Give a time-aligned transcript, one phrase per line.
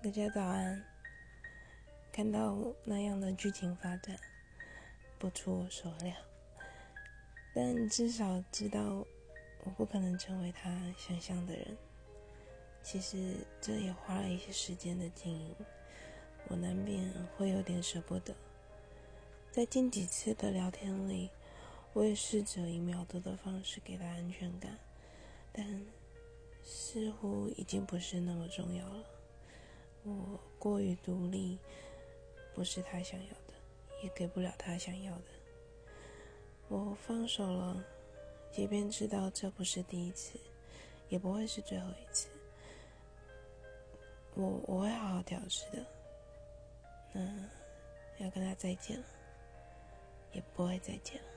[0.00, 0.80] 大家早安。
[2.12, 4.16] 看到那样的剧情发展，
[5.18, 6.14] 不出我所料，
[7.52, 9.04] 但至少知道
[9.64, 11.76] 我不可能成为他想象的人。
[12.80, 15.52] 其实这也花了一些时间的经营，
[16.46, 18.32] 我难免会有点舍不得。
[19.50, 21.28] 在近几次的聊天里，
[21.92, 24.78] 我也试着以秒读的方式给他安全感，
[25.52, 25.84] 但
[26.62, 29.04] 似乎已经不是那么重要了。
[30.08, 31.58] 我过于独立，
[32.54, 33.54] 不是他想要的，
[34.02, 35.24] 也给不了他想要的。
[36.68, 37.84] 我放手了，
[38.50, 40.38] 即便知道这不是第一次，
[41.08, 42.28] 也不会是最后一次。
[44.34, 45.84] 我我会好好调试的。
[47.12, 49.06] 那要跟他再见了，
[50.32, 51.28] 也不会再见了。